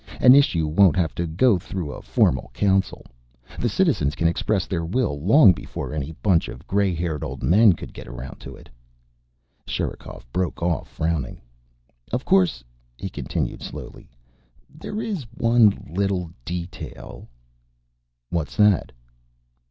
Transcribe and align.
An 0.19 0.33
issue 0.33 0.65
won't 0.65 0.95
have 0.95 1.13
to 1.13 1.27
go 1.27 1.59
through 1.59 1.91
a 1.93 2.01
formal 2.01 2.49
Council. 2.55 3.05
The 3.59 3.69
citizens 3.69 4.15
can 4.15 4.27
express 4.27 4.65
their 4.65 4.83
will 4.83 5.21
long 5.23 5.53
before 5.53 5.93
any 5.93 6.11
bunch 6.23 6.47
of 6.47 6.65
gray 6.65 6.95
haired 6.95 7.23
old 7.23 7.43
men 7.43 7.73
could 7.73 7.93
get 7.93 8.07
around 8.07 8.37
to 8.39 8.55
it." 8.55 8.67
Sherikov 9.67 10.25
broke 10.33 10.63
off, 10.63 10.87
frowning. 10.89 11.39
"Of 12.11 12.25
course," 12.25 12.63
he 12.97 13.09
continued 13.09 13.61
slowly, 13.61 14.09
"there's 14.73 15.21
one 15.35 15.69
little 15.93 16.31
detail...." 16.45 17.27
"What's 18.31 18.57
that?" 18.57 18.91